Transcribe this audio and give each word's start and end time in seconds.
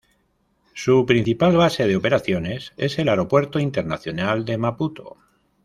Su 0.73 1.05
principal 1.05 1.55
base 1.55 1.85
de 1.87 1.95
operaciones 1.95 2.73
es 2.75 2.97
el 2.97 3.07
Aeropuerto 3.07 3.59
Internacional 3.59 4.45
de 4.45 4.57
Maputo. 4.57 5.17